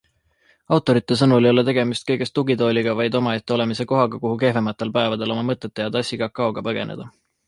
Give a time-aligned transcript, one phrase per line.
[0.75, 5.45] Autorite sõnul ei ole tegemist kõigest tugitooliga, vaid omaette olemise kohaga, kuhu kehvematel päevadel oma
[5.51, 7.07] mõtete ja tassi kakaoga põgeneda.